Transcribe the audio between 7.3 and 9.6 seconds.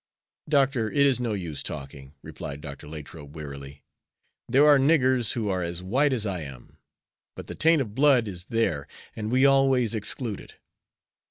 but the taint of blood is there and we